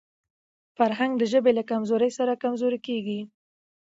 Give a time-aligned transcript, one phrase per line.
[0.77, 3.19] فرهنګ د ژبي له کمزورۍ سره کمزورې کېږي.